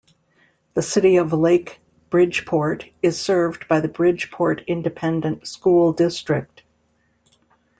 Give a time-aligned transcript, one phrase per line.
[0.73, 6.63] The City of Lake Bridgeport is served by the Bridgeport Independent School District.